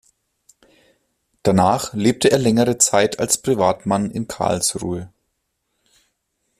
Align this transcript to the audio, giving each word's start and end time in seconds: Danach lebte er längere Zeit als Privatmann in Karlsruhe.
Danach 1.43 1.93
lebte 1.93 2.31
er 2.31 2.39
längere 2.39 2.79
Zeit 2.79 3.19
als 3.19 3.39
Privatmann 3.39 4.09
in 4.09 4.27
Karlsruhe. 4.27 5.13